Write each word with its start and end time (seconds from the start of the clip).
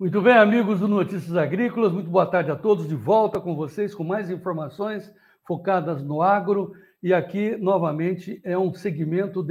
Muito 0.00 0.22
bem, 0.22 0.34
amigos 0.34 0.78
do 0.78 0.86
Notícias 0.86 1.36
Agrícolas, 1.36 1.90
muito 1.90 2.08
boa 2.08 2.24
tarde 2.24 2.52
a 2.52 2.54
todos. 2.54 2.86
De 2.86 2.94
volta 2.94 3.40
com 3.40 3.56
vocês 3.56 3.92
com 3.92 4.04
mais 4.04 4.30
informações 4.30 5.12
focadas 5.44 6.00
no 6.04 6.22
agro. 6.22 6.72
E 7.02 7.12
aqui, 7.12 7.56
novamente, 7.56 8.40
é 8.44 8.56
um 8.56 8.72
segmento 8.72 9.44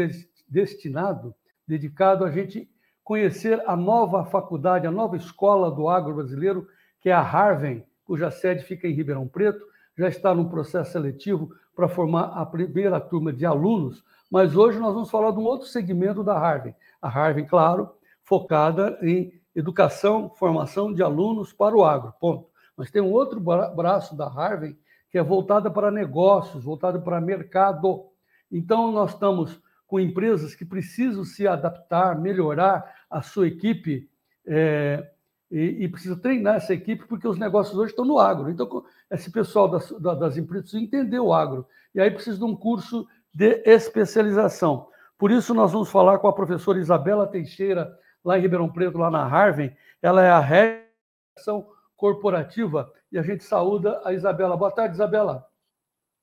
destinado, 0.47 1.35
dedicado 1.67 2.23
a 2.23 2.31
gente 2.31 2.65
conhecer 3.03 3.61
a 3.67 3.75
nova 3.75 4.23
faculdade, 4.23 4.87
a 4.87 4.91
nova 4.91 5.17
escola 5.17 5.69
do 5.69 5.89
agro 5.89 6.15
brasileiro, 6.15 6.65
que 7.01 7.09
é 7.09 7.13
a 7.13 7.21
Harvard, 7.21 7.83
cuja 8.05 8.31
sede 8.31 8.63
fica 8.63 8.87
em 8.87 8.93
Ribeirão 8.93 9.27
Preto. 9.27 9.65
Já 9.97 10.07
está 10.07 10.33
num 10.33 10.47
processo 10.47 10.93
seletivo 10.93 11.51
para 11.75 11.89
formar 11.89 12.27
a 12.27 12.45
primeira 12.45 13.01
turma 13.01 13.33
de 13.33 13.45
alunos. 13.45 14.01
Mas 14.31 14.55
hoje 14.55 14.79
nós 14.79 14.93
vamos 14.93 15.11
falar 15.11 15.31
de 15.31 15.39
um 15.39 15.43
outro 15.43 15.67
segmento 15.67 16.23
da 16.23 16.39
Harvard. 16.39 16.73
A 17.01 17.09
Harvard, 17.09 17.49
claro, 17.49 17.89
focada 18.23 18.97
em 19.01 19.33
educação, 19.57 20.29
formação 20.29 20.93
de 20.93 21.01
alunos 21.01 21.51
para 21.51 21.75
o 21.75 21.83
agro, 21.83 22.13
ponto. 22.19 22.47
Mas 22.77 22.91
tem 22.91 23.01
um 23.01 23.11
outro 23.11 23.39
braço 23.39 24.15
da 24.15 24.29
Harvard 24.29 24.77
que 25.09 25.17
é 25.17 25.23
voltada 25.23 25.71
para 25.71 25.89
negócios, 25.89 26.63
voltada 26.63 26.99
para 26.99 27.19
mercado. 27.19 28.05
Então, 28.51 28.91
nós 28.91 29.13
estamos 29.13 29.59
com 29.87 29.99
empresas 29.99 30.53
que 30.53 30.63
precisam 30.63 31.23
se 31.23 31.47
adaptar, 31.47 32.19
melhorar 32.19 32.93
a 33.09 33.21
sua 33.23 33.47
equipe 33.47 34.07
é, 34.45 35.09
e, 35.49 35.85
e 35.85 35.87
precisa 35.87 36.15
treinar 36.15 36.57
essa 36.57 36.73
equipe 36.73 37.05
porque 37.07 37.27
os 37.27 37.39
negócios 37.39 37.75
hoje 37.75 37.91
estão 37.91 38.05
no 38.05 38.19
agro. 38.19 38.51
Então, 38.51 38.83
esse 39.09 39.31
pessoal 39.31 39.67
das, 39.67 39.89
das 39.99 40.37
empresas 40.37 40.73
entender 40.75 41.19
o 41.19 41.33
agro. 41.33 41.65
E 41.95 41.99
aí 41.99 42.11
precisa 42.11 42.37
de 42.37 42.43
um 42.43 42.55
curso 42.55 43.07
de 43.33 43.63
especialização. 43.65 44.87
Por 45.17 45.31
isso, 45.31 45.51
nós 45.53 45.71
vamos 45.71 45.89
falar 45.89 46.19
com 46.19 46.27
a 46.27 46.33
professora 46.33 46.77
Isabela 46.77 47.25
Teixeira, 47.25 47.97
lá 48.27 48.37
em 48.37 48.41
Ribeirão 48.41 48.67
Preto, 48.67 48.97
lá 48.97 49.09
na 49.09 49.25
Harvard. 49.25 49.73
Ela 50.01 50.21
é 50.21 50.29
a 50.29 50.39
reação 50.41 51.65
corporativa 51.95 52.91
e 53.09 53.17
a 53.17 53.23
gente 53.23 53.41
saúda 53.45 54.01
a 54.03 54.11
Isabela. 54.11 54.57
Boa 54.57 54.69
tarde, 54.69 54.95
Isabela. 54.95 55.47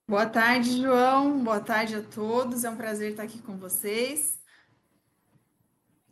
Boa 0.06 0.26
tarde, 0.26 0.82
João. 0.82 1.42
Boa 1.42 1.60
tarde 1.60 1.96
a 1.96 2.02
todos. 2.02 2.62
É 2.62 2.68
um 2.68 2.76
prazer 2.76 3.12
estar 3.12 3.22
aqui 3.22 3.40
com 3.40 3.56
vocês. 3.56 4.38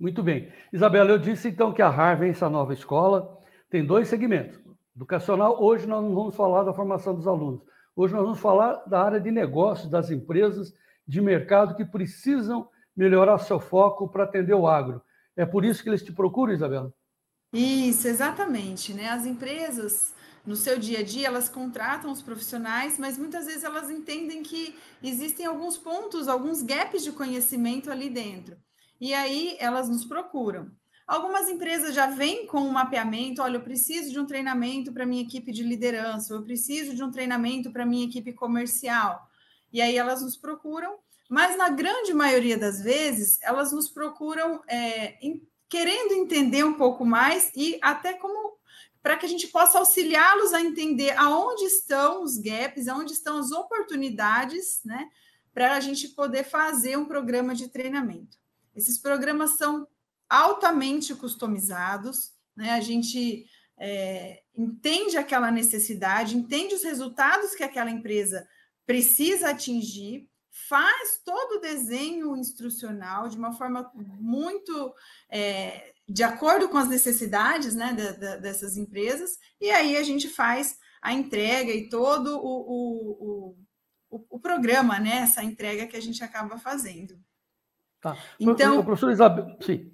Muito 0.00 0.22
bem. 0.22 0.50
Isabela, 0.72 1.10
eu 1.10 1.18
disse 1.18 1.48
então 1.48 1.74
que 1.74 1.82
a 1.82 1.90
Harvard, 1.90 2.30
essa 2.30 2.48
nova 2.48 2.72
escola, 2.72 3.38
tem 3.68 3.84
dois 3.84 4.08
segmentos. 4.08 4.58
Educacional, 4.96 5.62
hoje 5.62 5.86
nós 5.86 6.02
não 6.02 6.14
vamos 6.14 6.34
falar 6.34 6.62
da 6.64 6.72
formação 6.72 7.14
dos 7.14 7.26
alunos. 7.26 7.60
Hoje 7.94 8.14
nós 8.14 8.22
vamos 8.22 8.40
falar 8.40 8.82
da 8.86 9.02
área 9.02 9.20
de 9.20 9.30
negócios, 9.30 9.90
das 9.90 10.10
empresas 10.10 10.74
de 11.06 11.20
mercado 11.20 11.76
que 11.76 11.84
precisam 11.84 12.66
melhorar 12.96 13.36
seu 13.38 13.60
foco 13.60 14.08
para 14.08 14.24
atender 14.24 14.54
o 14.54 14.66
agro. 14.66 15.02
É 15.36 15.46
por 15.46 15.64
isso 15.64 15.82
que 15.82 15.88
eles 15.88 16.02
te 16.02 16.12
procuram, 16.12 16.52
Isabela? 16.52 16.92
Isso, 17.52 18.08
exatamente. 18.08 18.92
Né? 18.92 19.08
As 19.08 19.26
empresas, 19.26 20.14
no 20.44 20.56
seu 20.56 20.78
dia 20.78 21.00
a 21.00 21.02
dia, 21.02 21.26
elas 21.26 21.48
contratam 21.48 22.10
os 22.10 22.22
profissionais, 22.22 22.98
mas 22.98 23.18
muitas 23.18 23.46
vezes 23.46 23.64
elas 23.64 23.90
entendem 23.90 24.42
que 24.42 24.76
existem 25.02 25.46
alguns 25.46 25.76
pontos, 25.76 26.28
alguns 26.28 26.62
gaps 26.62 27.02
de 27.02 27.12
conhecimento 27.12 27.90
ali 27.90 28.08
dentro. 28.08 28.56
E 29.00 29.12
aí 29.12 29.56
elas 29.58 29.88
nos 29.88 30.04
procuram. 30.04 30.70
Algumas 31.06 31.48
empresas 31.48 31.94
já 31.94 32.06
vêm 32.06 32.46
com 32.46 32.60
um 32.60 32.70
mapeamento, 32.70 33.42
olha, 33.42 33.56
eu 33.56 33.62
preciso 33.62 34.10
de 34.10 34.20
um 34.20 34.24
treinamento 34.24 34.92
para 34.92 35.04
minha 35.04 35.22
equipe 35.22 35.52
de 35.52 35.62
liderança, 35.62 36.32
eu 36.32 36.42
preciso 36.42 36.94
de 36.94 37.02
um 37.02 37.10
treinamento 37.10 37.72
para 37.72 37.84
minha 37.84 38.06
equipe 38.06 38.32
comercial. 38.32 39.28
E 39.72 39.80
aí 39.80 39.96
elas 39.96 40.22
nos 40.22 40.36
procuram 40.36 40.98
mas 41.32 41.56
na 41.56 41.70
grande 41.70 42.12
maioria 42.12 42.58
das 42.58 42.82
vezes, 42.82 43.38
elas 43.40 43.72
nos 43.72 43.88
procuram 43.88 44.62
é, 44.68 45.16
em, 45.26 45.42
querendo 45.66 46.12
entender 46.12 46.62
um 46.62 46.74
pouco 46.74 47.06
mais 47.06 47.50
e 47.56 47.78
até 47.80 48.12
como 48.12 48.58
para 49.02 49.16
que 49.16 49.24
a 49.24 49.28
gente 49.30 49.48
possa 49.48 49.78
auxiliá-los 49.78 50.52
a 50.52 50.60
entender 50.60 51.16
aonde 51.16 51.64
estão 51.64 52.22
os 52.22 52.36
gaps, 52.36 52.86
aonde 52.86 53.14
estão 53.14 53.38
as 53.38 53.50
oportunidades, 53.50 54.82
né, 54.84 55.08
para 55.54 55.74
a 55.74 55.80
gente 55.80 56.08
poder 56.08 56.44
fazer 56.44 56.98
um 56.98 57.06
programa 57.06 57.54
de 57.54 57.68
treinamento. 57.68 58.36
Esses 58.76 58.98
programas 58.98 59.56
são 59.56 59.88
altamente 60.28 61.14
customizados, 61.14 62.34
né? 62.54 62.72
A 62.72 62.80
gente 62.80 63.46
é, 63.78 64.42
entende 64.54 65.16
aquela 65.16 65.50
necessidade, 65.50 66.36
entende 66.36 66.74
os 66.74 66.84
resultados 66.84 67.54
que 67.54 67.64
aquela 67.64 67.90
empresa 67.90 68.46
precisa 68.84 69.48
atingir 69.48 70.30
faz 70.52 71.22
todo 71.24 71.56
o 71.56 71.60
desenho 71.60 72.36
instrucional 72.36 73.26
de 73.28 73.38
uma 73.38 73.52
forma 73.54 73.90
muito 73.94 74.94
é, 75.30 75.92
de 76.06 76.22
acordo 76.22 76.68
com 76.68 76.76
as 76.76 76.88
necessidades 76.88 77.74
né, 77.74 77.94
dessas 78.40 78.76
empresas, 78.76 79.38
e 79.58 79.70
aí 79.70 79.96
a 79.96 80.02
gente 80.02 80.28
faz 80.28 80.76
a 81.00 81.12
entrega 81.12 81.72
e 81.72 81.88
todo 81.88 82.36
o, 82.36 83.56
o, 83.56 83.56
o, 84.10 84.26
o 84.36 84.38
programa, 84.38 85.00
né, 85.00 85.22
essa 85.22 85.42
entrega 85.42 85.86
que 85.86 85.96
a 85.96 86.02
gente 86.02 86.22
acaba 86.22 86.58
fazendo. 86.58 87.14
Tá. 88.00 88.16
Então, 88.38 88.84
professor 88.84 89.10
Isabel, 89.10 89.56
sim. 89.60 89.90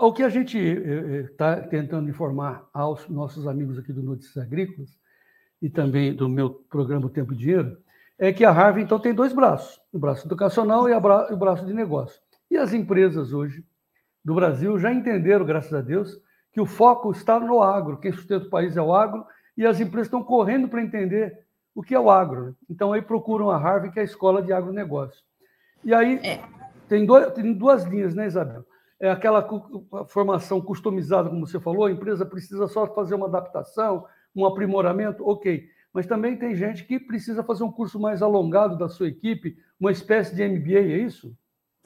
O 0.00 0.12
que 0.12 0.22
a 0.22 0.28
gente 0.28 0.58
está 0.58 1.56
eh, 1.56 1.58
eh, 1.58 1.68
tentando 1.68 2.08
informar 2.08 2.68
aos 2.72 3.08
nossos 3.08 3.46
amigos 3.46 3.78
aqui 3.78 3.92
do 3.92 4.02
Notícias 4.02 4.36
Agrícolas 4.36 4.90
e 5.60 5.70
também 5.70 6.14
do 6.14 6.28
meu 6.28 6.50
programa 6.50 7.06
o 7.06 7.10
Tempo 7.10 7.32
e 7.32 7.36
Dinheiro 7.36 7.82
é 8.24 8.32
que 8.32 8.44
a 8.44 8.50
Harvard, 8.50 8.82
então, 8.82 8.98
tem 8.98 9.14
dois 9.14 9.32
braços: 9.32 9.80
o 9.92 9.98
braço 9.98 10.26
educacional 10.26 10.88
e, 10.88 11.00
bra 11.00 11.32
o 11.32 11.36
braço 11.36 11.64
de 11.64 11.72
negócio. 11.72 12.20
E 12.50 12.56
as 12.56 12.72
empresas 12.72 13.32
hoje 13.32 13.64
do 14.24 14.34
Brasil 14.34 14.78
já 14.78 14.92
entenderam, 14.92 15.44
graças 15.44 15.72
a 15.74 15.80
Deus, 15.80 16.20
que 16.52 16.60
o 16.60 16.66
foco 16.66 17.10
está 17.10 17.38
no 17.38 17.62
agro. 17.62 17.98
Quem 17.98 18.12
sustenta 18.12 18.46
o 18.46 18.50
país 18.50 18.76
é 18.76 18.82
o 18.82 18.94
agro, 18.94 19.26
e 19.56 19.66
as 19.66 19.80
empresas 19.80 20.06
estão 20.06 20.22
correndo 20.22 20.68
para 20.68 20.82
entender 20.82 21.44
o 21.74 21.82
que 21.82 21.94
é 21.94 22.00
o 22.00 22.10
agro. 22.10 22.46
Né? 22.46 22.54
Então, 22.70 22.92
aí 22.92 23.02
procuram 23.02 23.50
a 23.50 23.58
Harvard, 23.58 23.92
que 23.92 23.98
é 23.98 24.02
a 24.02 24.06
escola 24.06 24.40
de 24.40 24.52
agronegócio. 24.52 25.22
E 25.82 25.92
aí 25.92 26.20
é. 26.22 26.40
tem, 26.88 27.04
dois, 27.04 27.32
tem 27.32 27.52
duas 27.52 27.84
linhas, 27.84 28.14
né, 28.14 28.26
Isabel? 28.26 28.64
É 29.00 29.10
aquela 29.10 29.46
formação 30.08 30.60
customizada, 30.60 31.28
como 31.28 31.46
você 31.46 31.58
falou, 31.58 31.84
a 31.84 31.90
empresa 31.90 32.24
precisa 32.24 32.66
só 32.68 32.86
fazer 32.86 33.16
uma 33.16 33.26
adaptação, 33.26 34.06
um 34.34 34.46
aprimoramento, 34.46 35.28
ok. 35.28 35.68
Mas 35.94 36.06
também 36.06 36.36
tem 36.36 36.56
gente 36.56 36.84
que 36.84 36.98
precisa 36.98 37.44
fazer 37.44 37.62
um 37.62 37.70
curso 37.70 38.00
mais 38.00 38.20
alongado 38.20 38.76
da 38.76 38.88
sua 38.88 39.06
equipe, 39.06 39.56
uma 39.78 39.92
espécie 39.92 40.34
de 40.34 40.42
MBA, 40.46 40.80
é 40.80 40.98
isso? 40.98 41.32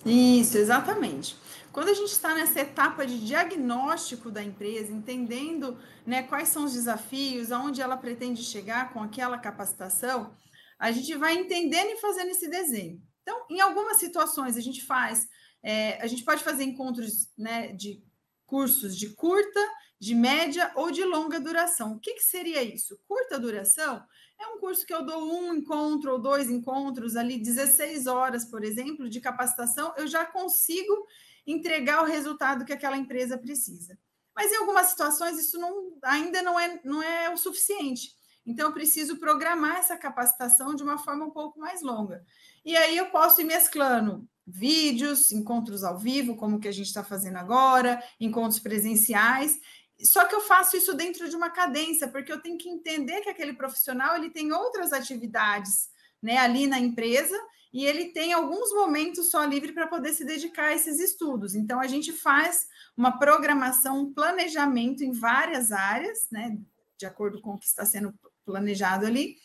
Isso, 0.07 0.57
exatamente. 0.57 1.37
Quando 1.71 1.89
a 1.89 1.95
gente 1.95 2.11
está 2.11 2.35
nessa 2.35 2.61
etapa 2.61 3.07
de 3.07 3.25
diagnóstico 3.25 4.31
da 4.31 4.43
empresa, 4.43 4.93
entendendo 4.93 5.77
né, 6.07 6.23
quais 6.23 6.49
são 6.49 6.65
os 6.65 6.73
desafios, 6.73 7.53
aonde 7.53 7.83
ela 7.83 7.99
pretende 7.99 8.43
chegar 8.43 8.95
com 8.95 9.03
aquela 9.03 9.37
capacitação, 9.37 10.35
a 10.79 10.91
gente 10.91 11.15
vai 11.17 11.35
entendendo 11.35 11.91
e 11.91 12.01
fazendo 12.01 12.31
esse 12.31 12.49
desenho. 12.49 13.03
Então, 13.23 13.45
em 13.51 13.61
algumas 13.61 13.99
situações, 13.99 14.57
a 14.57 14.61
gente 14.61 14.83
faz, 14.87 15.29
é, 15.63 16.01
a 16.01 16.07
gente 16.07 16.25
pode 16.25 16.43
fazer 16.43 16.65
encontros 16.65 17.29
né, 17.37 17.73
de 17.73 18.03
cursos 18.49 18.97
de 18.97 19.11
curta 19.11 19.61
de 20.01 20.15
média 20.15 20.73
ou 20.75 20.91
de 20.91 21.05
longa 21.05 21.39
duração. 21.39 21.93
O 21.93 22.01
que, 22.01 22.15
que, 22.15 22.23
seria 22.23 22.63
isso? 22.63 22.99
Curta 23.07 23.39
duração 23.39 24.03
é 24.41 24.47
um 24.47 24.59
curso 24.59 24.87
que 24.87 24.95
eu 24.95 25.05
dou 25.05 25.23
um 25.23 25.55
encontro 25.55 26.13
ou 26.13 26.19
dois 26.19 26.49
encontros 26.49 27.17
ali, 27.17 27.39
16 27.39 28.07
horas, 28.07 28.45
por 28.45 28.65
exemplo, 28.65 29.09
de 29.09 29.21
capacitação, 29.21 29.93
eu 29.97 30.07
já 30.07 30.25
consigo 30.25 31.07
entregar 31.47 32.03
o 32.03 32.07
resultado 32.07 32.65
que 32.65 32.73
aquela 32.73 32.97
empresa 32.97 33.37
precisa. 33.37 33.99
Mas 34.35 34.53
em 34.53 34.57
algumas 34.57 34.87
situações 34.87 35.39
isso 35.39 35.59
não, 35.59 35.99
ainda 36.03 36.41
não 36.43 36.59
é, 36.59 36.81
não 36.85 37.03
é 37.03 37.29
o 37.31 37.37
suficiente. 37.37 38.17
Então, 38.49 38.69
eu 38.69 38.73
preciso 38.73 39.19
programar 39.19 39.77
essa 39.77 39.97
capacitação 39.97 40.75
de 40.75 40.83
uma 40.83 40.99
forma 40.99 41.27
um 41.27 41.31
pouco 41.31 41.61
mais 41.61 41.83
longa. 41.83 42.25
E 42.65 42.77
aí 42.77 42.97
eu 42.97 43.07
posso 43.11 43.41
ir 43.41 43.45
mesclando 43.45 44.27
vídeos, 44.47 45.31
encontros 45.31 45.85
ao 45.85 45.99
vivo, 45.99 46.35
como 46.35 46.59
que 46.59 46.67
a 46.67 46.73
gente 46.73 46.87
está 46.87 47.05
fazendo 47.05 47.37
agora, 47.37 48.03
encontros 48.19 48.59
presenciais, 48.59 49.61
só 50.01 50.25
que 50.25 50.35
eu 50.35 50.41
faço 50.41 50.77
isso 50.77 50.95
dentro 50.95 51.29
de 51.29 51.35
uma 51.35 51.51
cadência, 51.51 52.09
porque 52.09 52.33
eu 52.33 52.41
tenho 52.41 52.57
que 52.57 52.69
entender 52.69 53.21
que 53.21 53.29
aquele 53.29 53.53
profissional 53.53 54.15
ele 54.17 54.31
tem 54.31 54.53
outras 54.53 54.93
atividades 54.93 55.91
né, 56.23 56.39
ali 56.39 56.67
na 56.67 56.79
empresa 56.79 57.37
e 57.73 57.85
ele 57.85 58.07
tem 58.13 58.33
alguns 58.33 58.73
momentos 58.73 59.31
só 59.31 59.45
livre 59.45 59.73
para 59.73 59.89
poder 59.89 60.15
se 60.15 60.25
dedicar 60.25 60.67
a 60.67 60.75
esses 60.75 61.01
estudos. 61.01 61.55
Então, 61.55 61.81
a 61.81 61.87
gente 61.87 62.13
faz 62.13 62.67
uma 62.97 63.19
programação, 63.19 64.01
um 64.01 64.13
planejamento 64.13 65.03
em 65.03 65.13
várias 65.13 65.73
áreas, 65.73 66.29
né, 66.31 66.57
de 66.97 67.05
acordo 67.05 67.41
com 67.41 67.55
o 67.55 67.59
que 67.59 67.67
está 67.67 67.85
sendo 67.85 68.15
planejado 68.49 69.05
ali. 69.05 69.37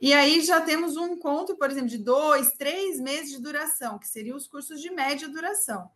E 0.00 0.12
aí 0.12 0.40
já 0.42 0.60
temos 0.60 0.96
um 0.96 1.14
encontro, 1.14 1.56
por 1.56 1.70
exemplo, 1.70 1.88
de 1.88 1.98
dois, 1.98 2.52
três 2.52 3.00
meses 3.00 3.30
de 3.30 3.42
duração, 3.42 3.98
que 3.98 4.06
seriam 4.06 4.36
os 4.36 4.46
cursos 4.46 4.80
de 4.80 4.90
média 4.90 5.28
duração. 5.28 5.90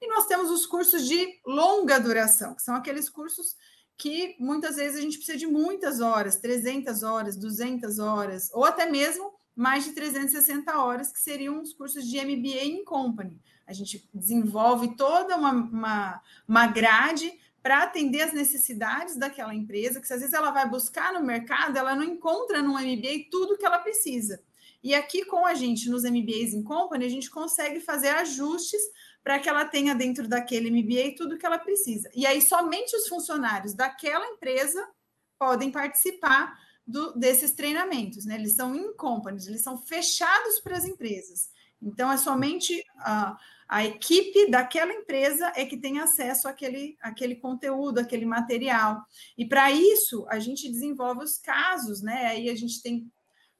E 0.00 0.06
nós 0.08 0.26
temos 0.26 0.50
os 0.50 0.66
cursos 0.66 1.06
de 1.06 1.40
longa 1.44 1.98
duração, 1.98 2.54
que 2.54 2.62
são 2.62 2.76
aqueles 2.76 3.08
cursos 3.08 3.56
que 3.96 4.36
muitas 4.38 4.76
vezes 4.76 4.98
a 4.98 5.00
gente 5.00 5.16
precisa 5.16 5.38
de 5.38 5.46
muitas 5.46 6.00
horas, 6.00 6.36
300 6.36 7.02
horas, 7.02 7.36
200 7.36 7.98
horas, 7.98 8.50
ou 8.52 8.64
até 8.64 8.88
mesmo 8.88 9.32
mais 9.54 9.84
de 9.84 9.92
360 9.92 10.78
horas, 10.78 11.10
que 11.10 11.18
seriam 11.18 11.60
os 11.62 11.72
cursos 11.72 12.06
de 12.06 12.20
MBA 12.20 12.62
em 12.62 12.84
Company. 12.84 13.40
A 13.66 13.72
gente 13.72 14.06
desenvolve 14.14 14.94
toda 14.96 15.34
uma, 15.34 15.50
uma, 15.52 16.22
uma 16.46 16.66
grade 16.66 17.32
para 17.66 17.82
atender 17.82 18.20
as 18.20 18.32
necessidades 18.32 19.16
daquela 19.16 19.52
empresa, 19.52 20.00
que 20.00 20.12
às 20.12 20.20
vezes 20.20 20.32
ela 20.32 20.52
vai 20.52 20.70
buscar 20.70 21.12
no 21.12 21.20
mercado, 21.20 21.76
ela 21.76 21.96
não 21.96 22.04
encontra 22.04 22.62
no 22.62 22.74
MBA 22.74 23.26
tudo 23.28 23.58
que 23.58 23.66
ela 23.66 23.80
precisa. 23.80 24.40
E 24.84 24.94
aqui 24.94 25.24
com 25.24 25.44
a 25.44 25.52
gente, 25.52 25.90
nos 25.90 26.04
MBAs 26.04 26.54
em 26.54 26.62
Company, 26.62 27.04
a 27.04 27.08
gente 27.08 27.28
consegue 27.28 27.80
fazer 27.80 28.10
ajustes 28.10 28.80
para 29.20 29.40
que 29.40 29.48
ela 29.48 29.64
tenha 29.64 29.96
dentro 29.96 30.28
daquele 30.28 30.70
MBA 30.70 31.16
tudo 31.16 31.36
que 31.36 31.44
ela 31.44 31.58
precisa. 31.58 32.08
E 32.14 32.24
aí 32.24 32.40
somente 32.40 32.94
os 32.94 33.08
funcionários 33.08 33.74
daquela 33.74 34.24
empresa 34.28 34.88
podem 35.36 35.72
participar 35.72 36.56
do, 36.86 37.14
desses 37.14 37.50
treinamentos, 37.50 38.24
né? 38.26 38.36
Eles 38.36 38.54
são 38.54 38.76
in 38.76 38.94
companies, 38.94 39.48
eles 39.48 39.64
são 39.64 39.76
fechados 39.76 40.60
para 40.60 40.76
as 40.76 40.84
empresas. 40.84 41.50
Então 41.82 42.12
é 42.12 42.16
somente 42.16 42.80
a, 42.98 43.36
a 43.68 43.84
equipe 43.84 44.50
daquela 44.50 44.92
empresa 44.92 45.52
é 45.56 45.64
que 45.64 45.76
tem 45.76 45.98
acesso 45.98 46.48
àquele, 46.48 46.96
àquele 47.00 47.34
conteúdo, 47.34 47.98
àquele 47.98 48.24
material. 48.24 49.04
E 49.36 49.44
para 49.44 49.70
isso 49.72 50.24
a 50.28 50.38
gente 50.38 50.70
desenvolve 50.70 51.24
os 51.24 51.38
casos, 51.38 52.00
né? 52.00 52.26
Aí 52.26 52.48
a 52.48 52.54
gente 52.54 52.80
tem 52.82 53.10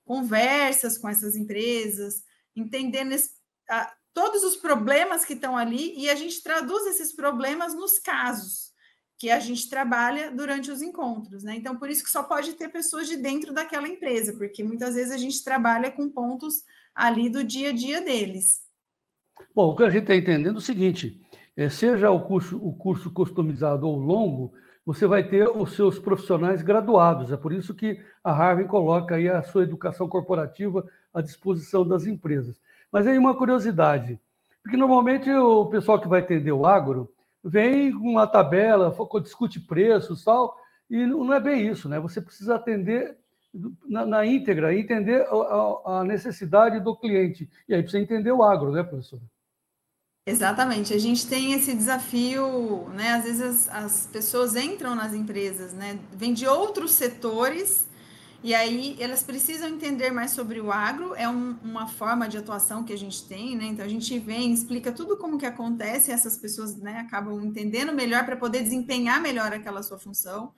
conversas 0.05 0.97
com 0.97 1.09
essas 1.09 1.35
empresas, 1.35 2.23
entendendo 2.55 3.13
esse, 3.13 3.31
a, 3.69 3.93
todos 4.15 4.45
os 4.45 4.57
problemas 4.57 5.25
que 5.25 5.35
estão 5.35 5.57
ali 5.57 5.99
e 5.99 6.09
a 6.09 6.15
gente 6.15 6.43
traduz 6.43 6.87
esses 6.87 7.13
problemas 7.13 7.75
nos 7.75 7.99
casos 7.99 8.73
que 9.19 9.31
a 9.31 9.41
gente 9.41 9.69
trabalha 9.69 10.31
durante 10.31 10.71
os 10.71 10.83
encontros, 10.83 11.43
né? 11.43 11.57
Então, 11.57 11.77
por 11.77 11.89
isso 11.91 12.05
que 12.05 12.11
só 12.11 12.23
pode 12.23 12.53
ter 12.53 12.69
pessoas 12.69 13.09
de 13.09 13.17
dentro 13.17 13.53
daquela 13.53 13.89
empresa, 13.89 14.35
porque 14.35 14.63
muitas 14.63 14.95
vezes 14.95 15.11
a 15.11 15.17
gente 15.17 15.43
trabalha 15.43 15.91
com 15.91 16.09
pontos 16.09 16.63
ali 16.95 17.29
do 17.29 17.43
dia 17.43 17.71
a 17.71 17.73
dia 17.73 18.01
deles. 18.01 18.66
Bom, 19.55 19.71
o 19.71 19.77
que 19.77 19.83
a 19.83 19.91
gente 19.91 20.03
está 20.03 20.15
entendendo 20.15 20.57
é 20.57 20.59
o 20.59 20.61
seguinte: 20.61 21.21
é, 21.57 21.69
seja 21.69 22.11
o 22.11 22.21
curso, 22.21 22.57
o 22.57 22.75
curso 22.75 23.11
customizado 23.11 23.89
ou 23.89 23.99
longo, 23.99 24.53
você 24.85 25.07
vai 25.07 25.25
ter 25.25 25.49
os 25.49 25.75
seus 25.75 25.99
profissionais 25.99 26.63
graduados. 26.63 27.33
É 27.33 27.37
por 27.37 27.53
isso 27.53 27.75
que 27.75 28.01
a 28.23 28.33
Harvard 28.33 28.71
coloca 28.71 29.17
aí 29.17 29.29
a 29.29 29.43
sua 29.43 29.63
educação 29.63 30.09
corporativa 30.09 30.87
à 31.13 31.21
disposição 31.21 31.87
das 31.87 32.07
empresas. 32.07 32.61
Mas 32.93 33.07
aí 33.07 33.19
uma 33.19 33.35
curiosidade, 33.35 34.21
porque 34.63 34.77
normalmente 34.77 35.31
o 35.31 35.67
pessoal 35.67 36.01
que 36.01 36.07
vai 36.09 36.21
atender 36.21 36.53
o 36.53 36.67
agro 36.67 37.13
vem 37.43 37.93
com 37.93 38.11
uma 38.11 38.27
tabela, 38.27 38.95
discute 39.23 39.61
preços 39.61 40.25
tal, 40.25 40.57
e 40.89 41.05
não 41.07 41.33
é 41.33 41.41
bem 41.41 41.67
isso, 41.67 41.89
né? 41.89 41.99
Você 41.99 42.21
precisa 42.21 42.55
atender 42.55 43.17
na, 43.89 44.05
na 44.05 44.27
íntegra, 44.27 44.75
entender 44.75 45.27
a, 45.29 45.99
a, 45.99 46.05
necessidade 46.05 46.81
do 46.81 46.97
cliente. 46.97 47.49
E 47.69 47.75
aí 47.75 47.83
precisa 47.83 48.03
entender 48.03 48.33
o 48.33 48.43
agro, 48.43 48.73
né, 48.73 48.83
professora? 48.83 49.23
Exatamente, 50.29 50.93
a 50.93 50.99
gente 50.99 51.29
tem 51.29 51.53
esse 51.53 51.73
desafio, 51.73 52.89
né? 52.89 53.11
Às 53.11 53.25
vezes 53.25 53.41
as, 53.41 53.69
as 53.69 54.07
pessoas 54.09 54.57
entram 54.57 54.95
nas 54.95 55.15
empresas, 55.15 55.73
né? 55.73 56.01
Vêm 56.13 56.35
de 56.35 56.47
outros 56.49 56.93
setores 56.93 57.87
e 58.43 58.55
aí 58.55 58.97
elas 59.01 59.23
precisam 59.23 59.69
entender 59.69 60.11
mais 60.11 60.33
sobre 60.33 60.61
o 60.61 60.71
agro, 60.71 61.15
é 61.15 61.29
um, 61.29 61.57
uma 61.63 61.87
forma 61.89 62.29
de 62.29 62.39
atuação 62.39 62.85
que 62.85 62.93
a 62.93 62.99
gente 62.99 63.27
tem, 63.27 63.57
né? 63.57 63.67
Então 63.67 63.85
a 63.85 63.89
gente 63.89 64.19
vem, 64.19 64.53
explica 64.53 64.93
tudo 64.93 65.17
como 65.17 65.39
que 65.39 65.47
acontece, 65.47 66.11
essas 66.11 66.37
pessoas 66.37 66.77
né, 66.77 66.99
acabam 66.99 67.41
entendendo 67.41 67.93
melhor 67.93 68.25
para 68.25 68.37
poder 68.37 68.63
desempenhar 68.63 69.21
melhor 69.21 69.53
aquela 69.53 69.83
sua 69.83 69.99
função. 69.99 70.53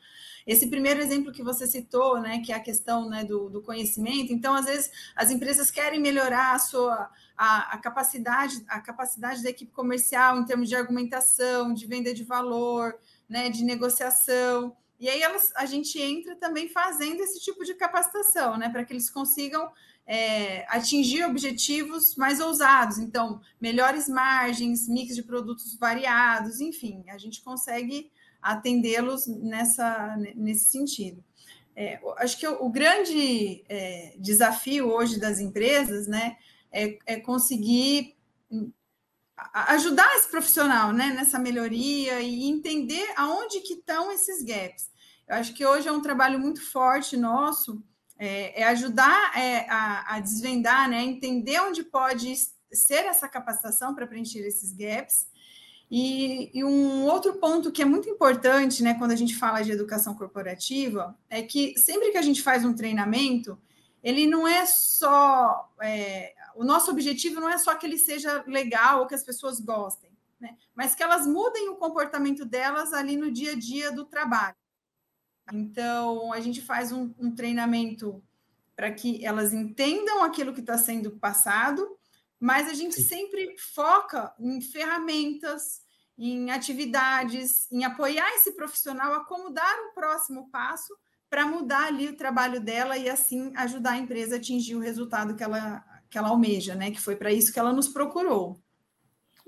Esse 0.48 0.66
primeiro 0.66 0.98
exemplo 0.98 1.30
que 1.30 1.42
você 1.42 1.66
citou, 1.66 2.18
né, 2.18 2.40
que 2.40 2.50
é 2.50 2.56
a 2.56 2.60
questão 2.60 3.06
né, 3.06 3.22
do, 3.22 3.50
do 3.50 3.60
conhecimento, 3.60 4.32
então 4.32 4.54
às 4.54 4.64
vezes 4.64 4.90
as 5.14 5.30
empresas 5.30 5.70
querem 5.70 6.00
melhorar 6.00 6.54
a 6.54 6.58
sua 6.58 7.10
a, 7.36 7.74
a, 7.74 7.78
capacidade, 7.78 8.64
a 8.66 8.80
capacidade 8.80 9.42
da 9.42 9.50
equipe 9.50 9.70
comercial 9.70 10.38
em 10.38 10.46
termos 10.46 10.66
de 10.66 10.74
argumentação, 10.74 11.74
de 11.74 11.86
venda 11.86 12.14
de 12.14 12.24
valor, 12.24 12.98
né, 13.28 13.50
de 13.50 13.62
negociação. 13.62 14.74
E 14.98 15.06
aí 15.06 15.20
elas, 15.20 15.52
a 15.54 15.66
gente 15.66 16.00
entra 16.00 16.34
também 16.34 16.70
fazendo 16.70 17.20
esse 17.20 17.38
tipo 17.40 17.62
de 17.62 17.74
capacitação, 17.74 18.56
né, 18.56 18.70
para 18.70 18.86
que 18.86 18.92
eles 18.94 19.10
consigam 19.10 19.70
é, 20.06 20.64
atingir 20.70 21.26
objetivos 21.26 22.16
mais 22.16 22.40
ousados. 22.40 22.98
Então, 22.98 23.38
melhores 23.60 24.08
margens, 24.08 24.88
mix 24.88 25.14
de 25.14 25.22
produtos 25.22 25.76
variados, 25.76 26.58
enfim, 26.58 27.04
a 27.10 27.18
gente 27.18 27.42
consegue 27.42 28.10
atendê-los 28.40 29.26
nessa, 29.26 30.16
nesse 30.34 30.66
sentido. 30.66 31.22
É, 31.74 32.00
acho 32.18 32.38
que 32.38 32.46
o, 32.46 32.64
o 32.64 32.70
grande 32.70 33.64
é, 33.68 34.14
desafio 34.18 34.88
hoje 34.88 35.20
das 35.20 35.38
empresas, 35.38 36.06
né, 36.06 36.36
é, 36.72 36.98
é 37.06 37.20
conseguir 37.20 38.16
ajudar 39.52 40.12
esse 40.16 40.28
profissional 40.28 40.92
né, 40.92 41.12
nessa 41.14 41.38
melhoria 41.38 42.20
e 42.20 42.48
entender 42.48 43.12
aonde 43.16 43.60
que 43.60 43.74
estão 43.74 44.10
esses 44.10 44.42
gaps. 44.42 44.90
Eu 45.28 45.36
acho 45.36 45.54
que 45.54 45.64
hoje 45.64 45.86
é 45.86 45.92
um 45.92 46.02
trabalho 46.02 46.38
muito 46.38 46.60
forte 46.60 47.16
nosso, 47.16 47.82
é, 48.18 48.62
é 48.62 48.64
ajudar 48.64 49.38
é, 49.38 49.70
a, 49.70 50.16
a, 50.16 50.20
desvendar, 50.20 50.88
né, 50.88 51.02
entender 51.02 51.60
onde 51.60 51.84
pode 51.84 52.34
ser 52.72 53.04
essa 53.04 53.28
capacitação 53.28 53.94
para 53.94 54.06
preencher 54.06 54.40
esses 54.40 54.72
gaps. 54.72 55.28
E, 55.90 56.50
e, 56.52 56.62
um 56.62 57.04
outro 57.04 57.34
ponto 57.34 57.72
que 57.72 57.80
é 57.80 57.84
muito 57.84 58.08
importante, 58.10 58.82
né, 58.82 58.94
quando 58.94 59.12
a 59.12 59.16
gente 59.16 59.34
fala 59.34 59.62
de 59.62 59.72
educação 59.72 60.14
corporativa, 60.14 61.18
é 61.30 61.42
que 61.42 61.78
sempre 61.78 62.10
que 62.10 62.18
a 62.18 62.22
gente 62.22 62.42
faz 62.42 62.62
um 62.64 62.74
treinamento, 62.74 63.58
ele 64.02 64.26
não 64.26 64.46
é 64.46 64.66
só 64.66 65.72
é, 65.80 66.34
o 66.54 66.64
nosso 66.64 66.90
objetivo 66.90 67.40
não 67.40 67.48
é 67.48 67.56
só 67.56 67.74
que 67.74 67.86
ele 67.86 67.96
seja 67.96 68.44
legal 68.46 69.00
ou 69.00 69.06
que 69.06 69.14
as 69.14 69.22
pessoas 69.22 69.60
gostem, 69.60 70.10
né? 70.40 70.56
mas 70.74 70.94
que 70.94 71.02
elas 71.02 71.26
mudem 71.26 71.68
o 71.68 71.76
comportamento 71.76 72.44
delas 72.44 72.92
ali 72.92 73.16
no 73.16 73.30
dia 73.30 73.52
a 73.52 73.54
dia 73.54 73.92
do 73.92 74.04
trabalho. 74.04 74.56
Então, 75.52 76.32
a 76.32 76.40
gente 76.40 76.60
faz 76.60 76.92
um, 76.92 77.14
um 77.18 77.34
treinamento 77.34 78.22
para 78.76 78.92
que 78.92 79.24
elas 79.24 79.52
entendam 79.52 80.22
aquilo 80.22 80.52
que 80.52 80.60
está 80.60 80.76
sendo 80.76 81.12
passado, 81.12 81.97
mas 82.40 82.68
a 82.68 82.74
gente 82.74 82.96
Sim. 82.96 83.02
sempre 83.02 83.56
foca 83.58 84.32
em 84.38 84.60
ferramentas, 84.60 85.80
em 86.16 86.50
atividades, 86.50 87.70
em 87.70 87.84
apoiar 87.84 88.28
esse 88.34 88.52
profissional 88.52 89.14
a 89.14 89.24
como 89.24 89.50
dar 89.50 89.76
o 89.88 89.94
próximo 89.94 90.50
passo 90.50 90.96
para 91.30 91.46
mudar 91.46 91.86
ali 91.86 92.08
o 92.08 92.16
trabalho 92.16 92.60
dela 92.60 92.96
e 92.96 93.08
assim 93.08 93.52
ajudar 93.56 93.92
a 93.92 93.98
empresa 93.98 94.36
a 94.36 94.38
atingir 94.38 94.74
o 94.74 94.80
resultado 94.80 95.34
que 95.34 95.42
ela 95.42 95.84
que 96.10 96.16
ela 96.16 96.28
almeja, 96.28 96.74
né? 96.74 96.90
Que 96.90 97.00
foi 97.00 97.16
para 97.16 97.32
isso 97.32 97.52
que 97.52 97.58
ela 97.58 97.72
nos 97.72 97.88
procurou. 97.88 98.58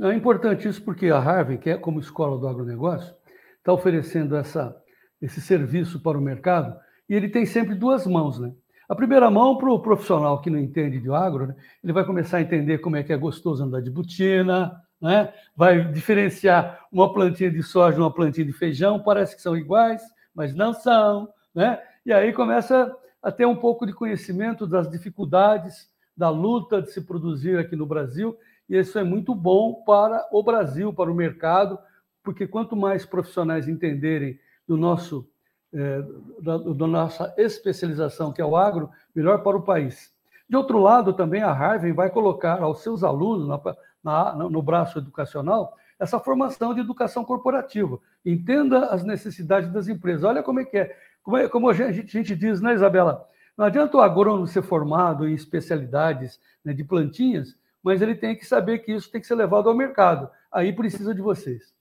É 0.00 0.14
importante 0.14 0.68
isso 0.68 0.82
porque 0.82 1.08
a 1.08 1.18
Harvard, 1.18 1.58
que 1.58 1.70
é 1.70 1.76
como 1.76 2.00
escola 2.00 2.38
do 2.38 2.46
agronegócio, 2.46 3.14
está 3.58 3.72
oferecendo 3.72 4.36
essa, 4.36 4.74
esse 5.20 5.40
serviço 5.40 6.02
para 6.02 6.18
o 6.18 6.22
mercado 6.22 6.78
e 7.08 7.14
ele 7.14 7.28
tem 7.28 7.44
sempre 7.44 7.74
duas 7.74 8.06
mãos, 8.06 8.38
né? 8.38 8.52
A 8.90 8.94
primeira 8.96 9.30
mão 9.30 9.56
para 9.56 9.70
o 9.70 9.78
profissional 9.78 10.40
que 10.40 10.50
não 10.50 10.58
entende 10.58 10.98
de 10.98 11.08
agro, 11.12 11.46
né? 11.46 11.54
ele 11.80 11.92
vai 11.92 12.04
começar 12.04 12.38
a 12.38 12.40
entender 12.40 12.78
como 12.78 12.96
é 12.96 13.04
que 13.04 13.12
é 13.12 13.16
gostoso 13.16 13.62
andar 13.62 13.80
de 13.80 13.88
botina, 13.88 14.82
né? 15.00 15.32
vai 15.54 15.84
diferenciar 15.92 16.88
uma 16.90 17.12
plantinha 17.12 17.52
de 17.52 17.62
soja 17.62 17.94
de 17.94 18.00
uma 18.00 18.12
plantinha 18.12 18.44
de 18.44 18.52
feijão, 18.52 18.98
parece 18.98 19.36
que 19.36 19.42
são 19.42 19.56
iguais, 19.56 20.02
mas 20.34 20.56
não 20.56 20.74
são, 20.74 21.28
né? 21.54 21.80
E 22.04 22.12
aí 22.12 22.32
começa 22.32 22.92
a 23.22 23.30
ter 23.30 23.46
um 23.46 23.54
pouco 23.54 23.86
de 23.86 23.92
conhecimento 23.92 24.66
das 24.66 24.90
dificuldades 24.90 25.88
da 26.16 26.28
luta 26.28 26.82
de 26.82 26.90
se 26.90 27.00
produzir 27.02 27.60
aqui 27.60 27.76
no 27.76 27.86
Brasil, 27.86 28.36
e 28.68 28.76
isso 28.76 28.98
é 28.98 29.04
muito 29.04 29.36
bom 29.36 29.84
para 29.86 30.26
o 30.32 30.42
Brasil, 30.42 30.92
para 30.92 31.12
o 31.12 31.14
mercado, 31.14 31.78
porque 32.24 32.44
quanto 32.44 32.74
mais 32.74 33.06
profissionais 33.06 33.68
entenderem 33.68 34.36
do 34.66 34.76
nosso 34.76 35.29
é, 35.72 36.02
da, 36.40 36.58
da, 36.58 36.86
nossa 36.86 37.32
especialização, 37.36 38.32
que 38.32 38.40
é 38.40 38.44
o 38.44 38.56
agro, 38.56 38.90
melhor 39.14 39.42
para 39.42 39.56
o 39.56 39.62
país. 39.62 40.12
De 40.48 40.56
outro 40.56 40.78
lado, 40.78 41.12
também 41.12 41.42
a 41.42 41.52
Harvard 41.52 41.92
vai 41.92 42.10
colocar 42.10 42.60
aos 42.60 42.82
seus 42.82 43.04
alunos, 43.04 43.46
na, 43.46 43.60
na, 44.02 44.34
no 44.48 44.60
braço 44.60 44.98
educacional, 44.98 45.76
essa 45.98 46.18
formação 46.18 46.74
de 46.74 46.80
educação 46.80 47.24
corporativa. 47.24 48.00
Entenda 48.24 48.86
as 48.86 49.04
necessidades 49.04 49.70
das 49.70 49.86
empresas. 49.86 50.24
Olha 50.24 50.42
como 50.42 50.60
é 50.60 50.64
que 50.64 50.78
é. 50.78 50.96
Como, 51.22 51.36
é, 51.36 51.48
como 51.48 51.68
a, 51.68 51.74
gente, 51.74 52.00
a 52.00 52.20
gente 52.20 52.34
diz, 52.34 52.60
né, 52.60 52.74
Isabela? 52.74 53.28
Não 53.56 53.66
adianta 53.66 53.96
o 53.96 54.00
agrônomo 54.00 54.46
ser 54.46 54.62
formado 54.62 55.28
em 55.28 55.34
especialidades 55.34 56.40
né, 56.64 56.72
de 56.72 56.82
plantinhas, 56.82 57.54
mas 57.82 58.00
ele 58.00 58.14
tem 58.14 58.34
que 58.34 58.46
saber 58.46 58.78
que 58.78 58.92
isso 58.92 59.10
tem 59.10 59.20
que 59.20 59.26
ser 59.26 59.34
levado 59.34 59.68
ao 59.68 59.74
mercado. 59.74 60.30
Aí 60.50 60.72
precisa 60.72 61.14
de 61.14 61.20
vocês. 61.20 61.74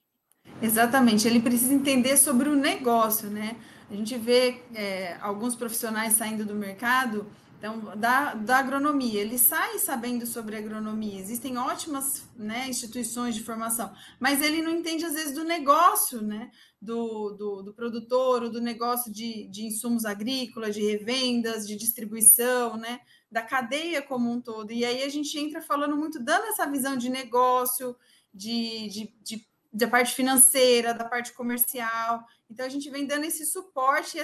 Exatamente, 0.61 1.27
ele 1.27 1.39
precisa 1.39 1.73
entender 1.73 2.17
sobre 2.17 2.49
o 2.49 2.55
negócio, 2.55 3.29
né? 3.29 3.55
A 3.89 3.95
gente 3.95 4.17
vê 4.17 4.61
é, 4.73 5.17
alguns 5.21 5.55
profissionais 5.55 6.13
saindo 6.13 6.45
do 6.45 6.55
mercado 6.55 7.25
então, 7.59 7.93
da, 7.97 8.35
da 8.35 8.57
agronomia, 8.57 9.19
ele 9.19 9.37
sai 9.37 9.79
sabendo 9.79 10.25
sobre 10.25 10.55
agronomia, 10.55 11.19
existem 11.19 11.57
ótimas 11.57 12.23
né, 12.37 12.69
instituições 12.69 13.35
de 13.35 13.43
formação, 13.43 13.93
mas 14.17 14.41
ele 14.41 14.61
não 14.61 14.71
entende, 14.71 15.03
às 15.03 15.13
vezes, 15.13 15.35
do 15.35 15.43
negócio 15.43 16.21
né, 16.21 16.51
do, 16.81 17.31
do, 17.31 17.61
do 17.61 17.73
produtor, 17.73 18.43
ou 18.43 18.49
do 18.49 18.61
negócio 18.61 19.11
de, 19.11 19.45
de 19.49 19.65
insumos 19.65 20.05
agrícolas, 20.05 20.73
de 20.73 20.89
revendas, 20.89 21.67
de 21.67 21.75
distribuição, 21.75 22.77
né, 22.77 23.01
da 23.29 23.41
cadeia 23.41 24.01
como 24.01 24.31
um 24.31 24.39
todo. 24.39 24.71
E 24.71 24.85
aí 24.85 25.03
a 25.03 25.09
gente 25.09 25.37
entra 25.37 25.61
falando 25.61 25.97
muito, 25.97 26.17
dando 26.17 26.45
essa 26.45 26.65
visão 26.65 26.95
de 26.95 27.09
negócio, 27.09 27.93
de, 28.33 28.87
de, 28.87 29.13
de 29.21 29.48
da 29.71 29.87
parte 29.87 30.15
financeira, 30.15 30.93
da 30.93 31.05
parte 31.05 31.33
comercial. 31.33 32.23
Então, 32.49 32.65
a 32.65 32.69
gente 32.69 32.89
vem 32.89 33.05
dando 33.05 33.25
esse 33.25 33.45
suporte 33.45 34.17
e 34.17 34.21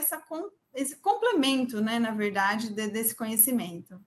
esse 0.74 0.96
complemento, 0.98 1.82
né, 1.82 2.00
na 2.00 2.12
verdade, 2.12 2.74
de, 2.74 2.88
desse 2.88 3.16
conhecimento. 3.16 4.00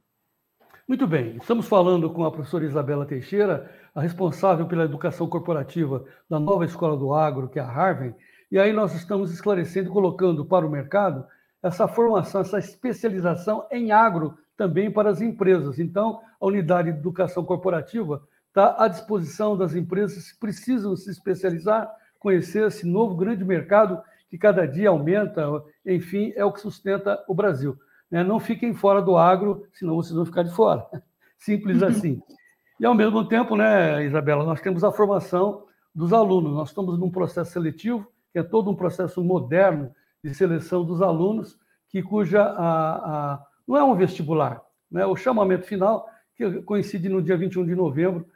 Muito 0.86 1.06
bem, 1.06 1.36
estamos 1.36 1.68
falando 1.68 2.10
com 2.10 2.24
a 2.24 2.30
professora 2.30 2.64
Isabela 2.64 3.04
Teixeira, 3.04 3.70
a 3.94 4.00
responsável 4.00 4.66
pela 4.66 4.84
educação 4.84 5.28
corporativa 5.28 6.04
da 6.30 6.40
nova 6.40 6.64
escola 6.64 6.96
do 6.96 7.12
agro, 7.12 7.48
que 7.48 7.58
é 7.58 7.62
a 7.62 7.70
Harvard, 7.70 8.16
e 8.50 8.58
aí 8.58 8.72
nós 8.72 8.94
estamos 8.94 9.30
esclarecendo, 9.30 9.90
colocando 9.90 10.46
para 10.46 10.66
o 10.66 10.70
mercado 10.70 11.26
essa 11.62 11.86
formação, 11.86 12.40
essa 12.40 12.58
especialização 12.58 13.66
em 13.70 13.92
agro 13.92 14.38
também 14.56 14.90
para 14.90 15.10
as 15.10 15.20
empresas. 15.20 15.78
Então, 15.78 16.20
a 16.40 16.46
unidade 16.46 16.90
de 16.90 16.98
educação 16.98 17.44
corporativa 17.44 18.22
está 18.58 18.74
à 18.76 18.88
disposição 18.88 19.56
das 19.56 19.76
empresas 19.76 20.32
que 20.32 20.40
precisam 20.40 20.96
se 20.96 21.08
especializar, 21.10 21.88
conhecer 22.18 22.66
esse 22.66 22.84
novo 22.84 23.14
grande 23.14 23.44
mercado 23.44 24.02
que 24.28 24.36
cada 24.36 24.66
dia 24.66 24.88
aumenta, 24.88 25.46
enfim, 25.86 26.32
é 26.34 26.44
o 26.44 26.52
que 26.52 26.60
sustenta 26.60 27.24
o 27.28 27.34
Brasil. 27.34 27.78
Né? 28.10 28.24
Não 28.24 28.40
fiquem 28.40 28.74
fora 28.74 29.00
do 29.00 29.16
agro, 29.16 29.64
senão 29.72 29.94
vocês 29.94 30.14
vão 30.14 30.26
ficar 30.26 30.42
de 30.42 30.50
fora. 30.50 30.84
Simples 31.38 31.82
assim. 31.84 32.20
E, 32.80 32.84
ao 32.84 32.94
mesmo 32.94 33.24
tempo, 33.28 33.54
né, 33.54 34.04
Isabela, 34.04 34.44
nós 34.44 34.60
temos 34.60 34.82
a 34.82 34.90
formação 34.90 35.64
dos 35.94 36.12
alunos. 36.12 36.52
Nós 36.52 36.70
estamos 36.70 36.98
num 36.98 37.10
processo 37.10 37.52
seletivo, 37.52 38.10
que 38.32 38.40
é 38.40 38.42
todo 38.42 38.70
um 38.70 38.74
processo 38.74 39.22
moderno 39.22 39.94
de 40.22 40.34
seleção 40.34 40.84
dos 40.84 41.00
alunos, 41.00 41.56
que 41.88 42.02
cuja 42.02 42.42
a, 42.42 43.34
a 43.34 43.46
não 43.66 43.76
é 43.76 43.84
um 43.84 43.94
vestibular, 43.94 44.62
né? 44.90 45.06
o 45.06 45.14
chamamento 45.14 45.66
final, 45.66 46.08
que 46.34 46.62
coincide 46.62 47.08
no 47.08 47.22
dia 47.22 47.36
21 47.36 47.66
de 47.66 47.74
novembro, 47.74 48.26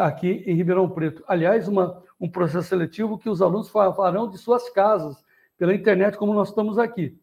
aqui 0.00 0.42
em 0.46 0.54
Ribeirão 0.54 0.88
Preto. 0.88 1.24
Aliás, 1.26 1.68
uma, 1.68 2.02
um 2.20 2.28
processo 2.28 2.68
seletivo 2.68 3.18
que 3.18 3.28
os 3.28 3.40
alunos 3.40 3.68
farão 3.68 4.28
de 4.28 4.38
suas 4.38 4.68
casas, 4.70 5.24
pela 5.56 5.74
internet, 5.74 6.16
como 6.16 6.34
nós 6.34 6.48
estamos 6.48 6.78
aqui. 6.78 7.18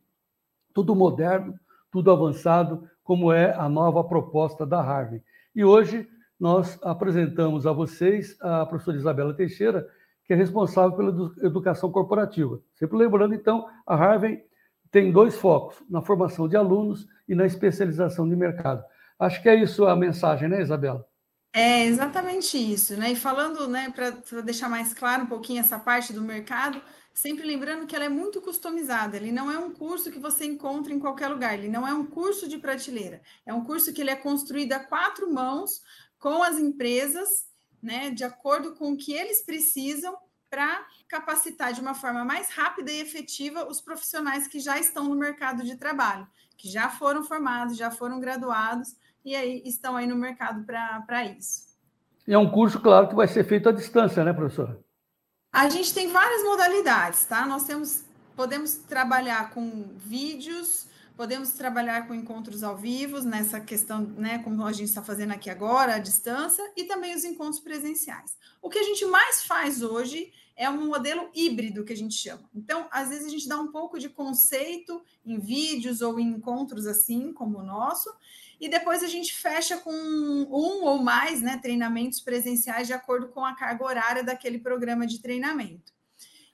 Tudo 0.73 0.95
moderno, 0.95 1.59
tudo 1.91 2.11
avançado, 2.11 2.87
como 3.03 3.33
é 3.33 3.53
a 3.53 3.67
nova 3.67 4.03
proposta 4.03 4.65
da 4.65 4.81
Harvard. 4.81 5.23
E 5.55 5.65
hoje 5.65 6.07
nós 6.39 6.79
apresentamos 6.83 7.67
a 7.67 7.73
vocês 7.73 8.37
a 8.39 8.65
professora 8.65 8.97
Isabela 8.97 9.33
Teixeira, 9.33 9.89
que 10.23 10.33
é 10.33 10.35
responsável 10.35 10.95
pela 10.95 11.33
educação 11.45 11.91
corporativa. 11.91 12.61
Sempre 12.75 12.97
lembrando, 12.97 13.33
então, 13.33 13.67
a 13.85 13.95
Harvard 13.95 14.41
tem 14.91 15.11
dois 15.11 15.35
focos, 15.35 15.83
na 15.89 16.01
formação 16.01 16.47
de 16.47 16.55
alunos 16.55 17.07
e 17.27 17.35
na 17.35 17.45
especialização 17.45 18.29
de 18.29 18.35
mercado. 18.35 18.83
Acho 19.17 19.41
que 19.41 19.49
é 19.49 19.55
isso 19.55 19.85
a 19.85 19.95
mensagem, 19.95 20.47
né, 20.47 20.61
Isabela? 20.61 21.05
É 21.51 21.83
exatamente 21.85 22.57
isso, 22.57 22.95
né? 22.95 23.11
E 23.11 23.15
falando, 23.15 23.67
né, 23.67 23.89
para 23.89 24.41
deixar 24.41 24.69
mais 24.69 24.93
claro 24.93 25.23
um 25.23 25.27
pouquinho 25.27 25.59
essa 25.59 25.79
parte 25.79 26.13
do 26.13 26.21
mercado, 26.21 26.79
sempre 27.11 27.45
lembrando 27.45 27.87
que 27.87 27.95
ela 27.95 28.05
é 28.05 28.09
muito 28.09 28.39
customizada. 28.39 29.17
Ele 29.17 29.31
não 29.31 29.49
é 29.49 29.57
um 29.57 29.71
curso 29.73 30.11
que 30.11 30.19
você 30.19 30.45
encontra 30.45 30.93
em 30.93 30.99
qualquer 30.99 31.27
lugar. 31.27 31.55
Ele 31.55 31.67
não 31.67 31.87
é 31.87 31.93
um 31.93 32.05
curso 32.05 32.47
de 32.47 32.59
prateleira. 32.59 33.21
É 33.45 33.53
um 33.53 33.63
curso 33.63 33.91
que 33.91 33.99
ele 34.01 34.11
é 34.11 34.15
construído 34.15 34.73
a 34.73 34.79
quatro 34.79 35.33
mãos 35.33 35.81
com 36.19 36.43
as 36.43 36.59
empresas, 36.59 37.47
né, 37.81 38.11
de 38.11 38.23
acordo 38.23 38.75
com 38.75 38.91
o 38.91 38.97
que 38.97 39.13
eles 39.13 39.41
precisam 39.41 40.15
para 40.51 40.85
capacitar 41.07 41.73
de 41.73 41.81
uma 41.81 41.95
forma 41.95 42.23
mais 42.23 42.49
rápida 42.49 42.91
e 42.91 42.99
efetiva 42.99 43.67
os 43.67 43.81
profissionais 43.81 44.47
que 44.47 44.59
já 44.59 44.79
estão 44.79 45.05
no 45.05 45.15
mercado 45.15 45.63
de 45.63 45.75
trabalho, 45.77 46.27
que 46.57 46.69
já 46.69 46.89
foram 46.89 47.23
formados, 47.23 47.77
já 47.77 47.89
foram 47.89 48.19
graduados 48.19 48.95
e 49.23 49.35
aí 49.35 49.61
estão 49.65 49.95
aí 49.95 50.07
no 50.07 50.15
mercado 50.15 50.65
para 50.65 51.25
isso. 51.25 51.69
E 52.27 52.33
é 52.33 52.37
um 52.37 52.49
curso, 52.49 52.79
claro, 52.79 53.07
que 53.07 53.15
vai 53.15 53.27
ser 53.27 53.43
feito 53.43 53.69
à 53.69 53.71
distância, 53.71 54.23
né, 54.23 54.33
professora? 54.33 54.79
A 55.51 55.67
gente 55.67 55.93
tem 55.93 56.09
várias 56.09 56.43
modalidades, 56.43 57.25
tá? 57.25 57.45
Nós 57.45 57.63
temos, 57.63 58.03
podemos 58.35 58.75
trabalhar 58.75 59.49
com 59.49 59.95
vídeos, 59.97 60.87
podemos 61.17 61.51
trabalhar 61.53 62.07
com 62.07 62.13
encontros 62.13 62.63
ao 62.63 62.77
vivo, 62.77 63.19
nessa 63.21 63.59
questão, 63.59 64.01
né, 64.01 64.39
como 64.39 64.63
a 64.63 64.71
gente 64.71 64.89
está 64.89 65.01
fazendo 65.01 65.31
aqui 65.31 65.49
agora, 65.49 65.95
à 65.95 65.99
distância, 65.99 66.63
e 66.77 66.83
também 66.85 67.15
os 67.15 67.23
encontros 67.23 67.59
presenciais. 67.59 68.37
O 68.61 68.69
que 68.69 68.77
a 68.77 68.83
gente 68.83 69.03
mais 69.05 69.43
faz 69.43 69.81
hoje 69.81 70.31
é 70.55 70.69
um 70.69 70.87
modelo 70.87 71.29
híbrido 71.33 71.83
que 71.83 71.93
a 71.93 71.97
gente 71.97 72.13
chama. 72.13 72.43
Então, 72.53 72.87
às 72.91 73.09
vezes 73.09 73.25
a 73.25 73.29
gente 73.29 73.47
dá 73.47 73.59
um 73.59 73.71
pouco 73.71 73.97
de 73.97 74.07
conceito 74.07 75.01
em 75.25 75.39
vídeos 75.39 76.01
ou 76.01 76.19
em 76.19 76.27
encontros 76.27 76.85
assim, 76.85 77.33
como 77.33 77.59
o 77.59 77.63
nosso, 77.63 78.09
e 78.59 78.67
depois 78.67 79.01
a 79.03 79.07
gente 79.07 79.33
fecha 79.33 79.77
com 79.77 79.91
um 79.93 80.83
ou 80.83 81.01
mais 81.01 81.41
né, 81.41 81.57
treinamentos 81.61 82.19
presenciais 82.19 82.87
de 82.87 82.93
acordo 82.93 83.29
com 83.29 83.45
a 83.45 83.55
carga 83.55 83.85
horária 83.85 84.23
daquele 84.23 84.59
programa 84.59 85.07
de 85.07 85.21
treinamento. 85.21 85.93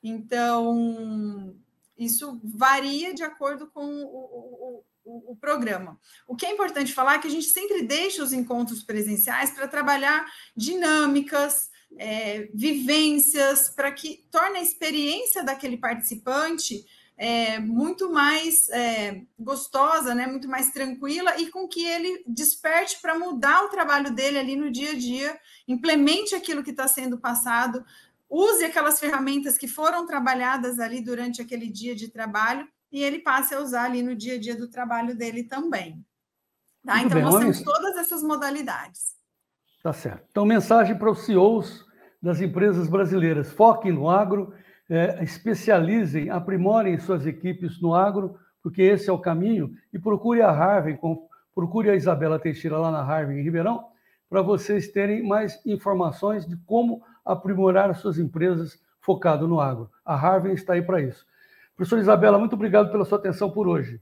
Então, 0.04 1.56
isso 1.98 2.40
varia 2.44 3.14
de 3.14 3.24
acordo 3.24 3.68
com 3.68 3.84
o, 3.84 4.84
o, 5.04 5.32
o, 5.32 5.36
programa. 5.36 6.00
O 6.28 6.36
que 6.36 6.46
é 6.46 6.52
importante 6.52 6.94
falar 6.94 7.16
é 7.16 7.20
que 7.20 7.28
a 7.28 7.32
gente 7.32 7.48
sempre 7.48 7.82
deixa 7.82 8.24
os 8.24 8.32
encontros 8.32 8.84
presenciais 8.84 9.52
para 9.52 9.68
trabalhar 9.68 10.32
dinâmicas, 10.56 11.72
é, 11.98 12.50
vivências, 12.54 13.70
para 13.70 13.92
que 13.92 14.28
torne 14.30 14.60
a 14.60 14.62
experiência 14.62 15.44
daquele 15.44 15.78
participante 15.78 16.86
é, 17.18 17.60
muito 17.60 18.12
mais 18.12 18.68
é, 18.70 19.22
gostosa, 19.40 20.14
né, 20.14 20.28
muito 20.28 20.50
mais 20.50 20.72
tranquila 20.72 21.40
e 21.40 21.50
com 21.50 21.68
que 21.68 21.86
ele 21.86 22.24
desperte 22.28 23.00
para 23.02 23.18
mudar 23.18 23.64
o 23.64 23.70
trabalho 23.70 24.14
dele 24.14 24.38
ali 24.38 24.56
no 24.56 24.70
dia 24.70 24.92
a 24.92 24.96
dia, 24.96 25.40
implemente 25.68 26.36
aquilo 26.36 26.64
que 26.64 26.72
está 26.72 26.88
sendo 26.88 27.18
passado, 27.18 27.86
use 28.30 28.66
aquelas 28.66 29.00
ferramentas 29.00 29.58
que 29.58 29.68
foram 29.68 30.06
trabalhadas 30.06 30.80
ali 30.80 31.02
durante 31.02 31.42
aquele 31.42 31.70
dia 31.70 31.96
de 31.96 32.10
trabalho 32.10 32.68
e 32.92 33.02
ele 33.02 33.20
passe 33.20 33.56
a 33.56 33.60
usar 33.60 33.86
ali 33.86 34.02
no 34.02 34.16
dia 34.16 34.36
a 34.36 34.40
dia 34.40 34.56
do 34.56 34.68
trabalho 34.68 35.16
dele 35.16 35.44
também. 35.44 36.04
Tá? 36.86 37.00
Então, 37.00 37.16
bem, 37.16 37.24
nós 37.24 37.40
temos 37.40 37.62
todas 37.62 37.96
essas 37.98 38.22
modalidades. 38.22 39.16
Tá 39.82 39.94
certo. 39.94 40.26
Então, 40.30 40.46
mensagem 40.46 40.98
para 40.98 41.12
os 41.12 41.26
CEOs 41.26 41.86
das 42.22 42.42
empresas 42.42 42.88
brasileiras: 42.88 43.52
foquem 43.52 43.92
no 43.92 44.10
agro 44.10 44.54
é, 44.90 45.24
especializem, 45.24 46.30
aprimorem 46.30 47.00
suas 47.00 47.26
equipes 47.26 47.82
no 47.82 47.94
agro, 47.94 48.38
porque 48.62 48.82
esse 48.82 49.10
é 49.10 49.14
o 49.14 49.20
caminho, 49.20 49.74
e 49.94 50.00
procure 50.00 50.42
a 50.42 50.52
Harvard, 50.52 51.00
procure 51.54 51.90
a 51.90 51.96
Isabela 51.96 52.40
Teixeira 52.40 52.78
lá 52.78 52.92
na 52.92 53.04
Harvard 53.04 53.40
em 53.40 53.44
Ribeirão, 53.44 53.88
para 54.30 54.42
vocês 54.42 54.88
terem 54.88 55.24
mais 55.26 55.60
informações 55.66 56.46
de 56.46 56.58
como 56.66 57.04
aprimorar 57.24 57.94
suas 57.96 58.18
empresas 58.18 58.80
focado 59.00 59.48
no 59.48 59.60
agro. 59.60 59.90
A 60.04 60.16
Harvard 60.16 60.56
está 60.56 60.74
aí 60.74 60.82
para 60.82 61.02
isso. 61.02 61.26
Professora 61.76 62.02
Isabela, 62.02 62.40
muito 62.40 62.54
obrigado 62.54 62.92
pela 62.92 63.06
sua 63.06 63.18
atenção 63.18 63.52
por 63.52 63.68
hoje. 63.68 64.02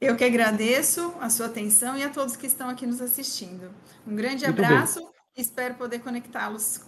Eu 0.00 0.16
que 0.16 0.24
agradeço 0.24 1.14
a 1.20 1.30
sua 1.30 1.46
atenção 1.46 1.96
e 1.96 2.02
a 2.02 2.10
todos 2.10 2.36
que 2.36 2.46
estão 2.46 2.68
aqui 2.68 2.86
nos 2.86 3.00
assistindo. 3.00 3.70
Um 4.06 4.14
grande 4.16 4.44
muito 4.44 4.64
abraço, 4.64 5.00
bem. 5.00 5.10
espero 5.36 5.74
poder 5.74 6.00
conectá-los 6.00 6.84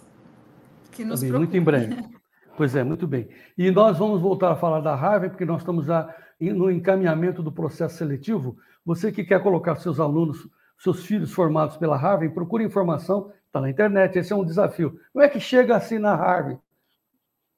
que 0.91 1.03
nos 1.03 1.21
tá 1.21 1.37
Muito 1.37 1.55
em 1.55 1.61
breve. 1.61 1.95
Pois 2.57 2.73
é, 2.75 2.83
muito 2.83 3.05
bem. 3.05 3.27
E 3.57 3.69
nós 3.69 3.97
vamos 3.97 4.21
voltar 4.21 4.51
a 4.51 4.55
falar 4.55 4.79
da 4.79 4.95
Harvard, 4.95 5.29
porque 5.31 5.45
nós 5.45 5.61
estamos 5.61 5.85
já 5.85 6.13
no 6.39 6.71
encaminhamento 6.71 7.43
do 7.43 7.51
processo 7.51 7.97
seletivo. 7.97 8.57
Você 8.85 9.11
que 9.11 9.25
quer 9.25 9.41
colocar 9.41 9.75
seus 9.75 9.99
alunos, 9.99 10.47
seus 10.77 11.05
filhos 11.05 11.33
formados 11.33 11.75
pela 11.75 11.97
Harvard, 11.97 12.33
procure 12.33 12.63
informação, 12.63 13.31
está 13.45 13.59
na 13.59 13.69
internet, 13.69 14.17
esse 14.17 14.31
é 14.31 14.35
um 14.35 14.45
desafio. 14.45 14.97
Não 15.13 15.21
é 15.21 15.27
que 15.27 15.39
chega 15.39 15.75
assim 15.75 15.99
na 15.99 16.15
Harvard, 16.15 16.59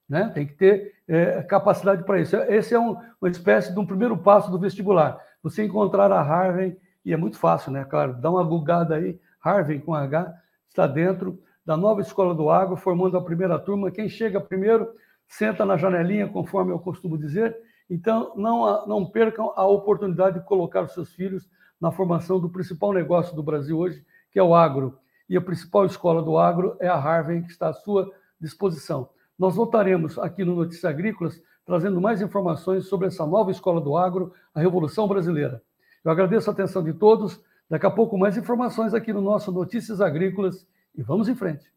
né? 0.10 0.32
tem 0.34 0.48
que 0.48 0.54
ter 0.54 0.96
é, 1.08 1.44
capacidade 1.44 2.04
para 2.04 2.20
isso. 2.20 2.36
Esse 2.36 2.74
é 2.74 2.80
um, 2.80 2.98
uma 3.22 3.30
espécie 3.30 3.74
de 3.74 3.80
um 3.80 3.86
primeiro 3.86 4.18
passo 4.18 4.50
do 4.50 4.60
vestibular. 4.60 5.20
Você 5.44 5.64
encontrar 5.64 6.12
a 6.12 6.24
Harvard, 6.24 6.76
e 7.06 7.14
é 7.14 7.18
muito 7.18 7.38
fácil, 7.38 7.72
né? 7.72 7.86
Claro, 7.86 8.14
dá 8.14 8.32
uma 8.32 8.44
gugada 8.44 8.96
aí, 8.96 9.20
Harvard 9.40 9.80
com 9.84 9.94
H, 9.94 10.34
está 10.70 10.88
dentro 10.88 11.40
da 11.68 11.76
nova 11.76 12.00
Escola 12.00 12.34
do 12.34 12.50
Agro, 12.50 12.78
formando 12.78 13.18
a 13.18 13.22
primeira 13.22 13.60
turma. 13.60 13.92
Quem 13.92 14.08
chega 14.08 14.40
primeiro 14.40 14.90
senta 15.28 15.66
na 15.66 15.76
janelinha, 15.76 16.26
conforme 16.26 16.72
eu 16.72 16.80
costumo 16.80 17.18
dizer. 17.18 17.58
Então, 17.90 18.32
não, 18.38 18.88
não 18.88 19.06
percam 19.06 19.52
a 19.54 19.68
oportunidade 19.68 20.40
de 20.40 20.46
colocar 20.46 20.84
os 20.84 20.94
seus 20.94 21.12
filhos 21.12 21.50
na 21.80 21.92
formação 21.92 22.40
do 22.40 22.50
principal 22.50 22.94
negócio 22.94 23.36
do 23.36 23.44
Brasil 23.44 23.78
hoje, 23.78 24.02
que 24.32 24.40
é 24.40 24.44
o 24.44 24.56
agro. 24.56 24.98
E 25.30 25.36
a 25.36 25.42
principal 25.42 25.86
escola 25.86 26.24
do 26.24 26.38
agro 26.38 26.78
é 26.80 26.88
a 26.88 26.96
Harvard, 26.96 27.44
que 27.44 27.52
está 27.52 27.68
à 27.68 27.74
sua 27.74 28.10
disposição. 28.40 29.10
Nós 29.38 29.58
voltaremos 29.58 30.18
aqui 30.18 30.46
no 30.46 30.56
Notícias 30.56 30.86
Agrícolas 30.86 31.42
trazendo 31.66 32.00
mais 32.00 32.22
informações 32.22 32.88
sobre 32.88 33.08
essa 33.08 33.26
nova 33.26 33.52
escola 33.52 33.82
do 33.82 33.98
agro, 33.98 34.32
a 34.56 34.62
Revolução 34.62 35.06
Brasileira. 35.06 35.62
Eu 36.02 36.12
agradeço 36.12 36.50
a 36.50 36.54
atenção 36.54 36.82
de 36.82 36.94
todos. 36.94 37.44
Daqui 37.70 37.86
a 37.86 37.92
pouco, 37.92 38.18
mais 38.18 38.38
informações 38.38 38.94
aqui 38.94 39.12
no 39.12 39.22
nosso 39.22 39.52
Notícias 39.52 40.00
Agrícolas 40.00 40.66
e 40.98 41.04
vamos 41.04 41.30
em 41.30 41.36
frente. 41.36 41.72